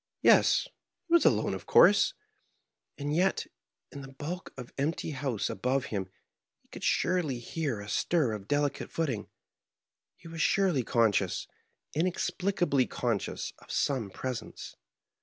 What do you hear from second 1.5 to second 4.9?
of course; and yet, in the bulk of